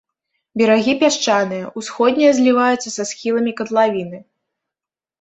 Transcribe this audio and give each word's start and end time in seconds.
Берагі 0.61 0.95
пясчаныя, 1.03 1.69
усходнія 1.81 2.31
зліваюцца 2.39 2.89
са 2.97 3.03
схіламі 3.13 3.57
катлавіны. 3.63 4.27